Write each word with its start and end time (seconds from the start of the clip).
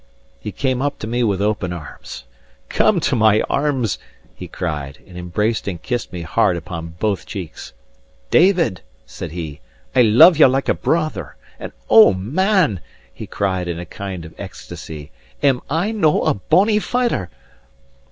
He 0.39 0.51
came 0.51 0.81
up 0.81 0.97
to 0.97 1.05
me 1.05 1.23
with 1.23 1.43
open 1.43 1.71
arms. 1.71 2.23
"Come 2.69 2.99
to 3.01 3.15
my 3.15 3.41
arms!" 3.41 3.99
he 4.33 4.47
cried, 4.47 4.97
and 5.05 5.15
embraced 5.15 5.67
and 5.67 5.79
kissed 5.79 6.11
me 6.11 6.23
hard 6.23 6.57
upon 6.57 6.95
both 6.99 7.27
cheeks. 7.27 7.71
"David," 8.31 8.81
said 9.05 9.31
he, 9.33 9.61
"I 9.95 10.01
love 10.01 10.37
you 10.39 10.47
like 10.47 10.67
a 10.67 10.73
brother. 10.73 11.35
And 11.59 11.71
O, 11.87 12.15
man," 12.15 12.79
he 13.13 13.27
cried 13.27 13.67
in 13.67 13.77
a 13.77 13.85
kind 13.85 14.25
of 14.25 14.33
ecstasy, 14.39 15.11
"am 15.43 15.61
I 15.69 15.91
no 15.91 16.23
a 16.23 16.33
bonny 16.33 16.79
fighter?" 16.79 17.29